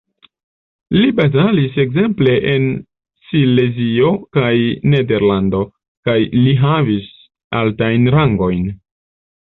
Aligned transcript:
Li 0.95 1.11
batalis 1.19 1.77
ekzemple 1.83 2.33
en 2.55 2.65
Silezio 3.27 4.11
kaj 4.39 4.51
Nederlando, 4.97 5.63
kaj 6.11 6.19
li 6.43 6.59
havis 6.67 7.17
altajn 7.63 8.15
rangojn. 8.21 8.71